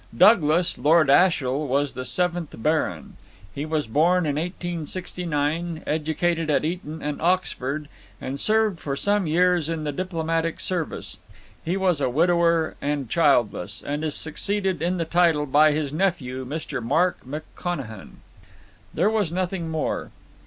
Douglas, 0.17 0.79
Lord 0.79 1.11
Ashiel, 1.11 1.67
was 1.67 1.93
the 1.93 2.05
seventh 2.05 2.55
Baron. 2.57 3.17
He 3.53 3.67
was 3.67 3.85
born 3.85 4.25
in 4.25 4.33
1869, 4.35 5.83
educated 5.85 6.49
at 6.49 6.65
Eton 6.65 7.03
and 7.03 7.21
Oxford, 7.21 7.87
and 8.19 8.39
served 8.39 8.79
for 8.79 8.95
some 8.95 9.27
years 9.27 9.69
in 9.69 9.83
the 9.83 9.91
Diplomatic 9.91 10.59
Service. 10.59 11.19
He 11.63 11.77
was 11.77 12.01
a 12.01 12.09
widower 12.09 12.73
and 12.81 13.11
childless, 13.11 13.83
and 13.85 14.03
is 14.03 14.15
succeeded 14.15 14.81
in 14.81 14.97
the 14.97 15.05
title 15.05 15.45
by 15.45 15.71
his 15.71 15.93
nephew, 15.93 16.47
Mr. 16.47 16.81
Mark 16.81 17.19
McConachan." 17.23 18.13
There 18.95 19.11
was 19.11 19.31
nothing 19.31 19.69
more. 19.69 20.09